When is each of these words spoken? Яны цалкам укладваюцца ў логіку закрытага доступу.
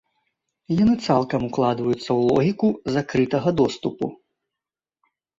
Яны 0.83 0.93
цалкам 1.07 1.41
укладваюцца 1.49 1.97
ў 1.97 2.21
логіку 2.29 2.67
закрытага 2.95 3.49
доступу. 3.61 4.05